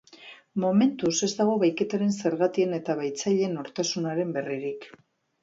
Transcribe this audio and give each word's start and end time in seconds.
Momentuz, 0.61 1.11
ez 1.27 1.29
dago 1.41 1.57
bahiketaren 1.63 2.15
zergatien 2.23 2.73
eta 2.79 2.97
bahitzaileen 3.03 3.55
nortasunaren 3.61 4.35
berririk. 4.41 4.91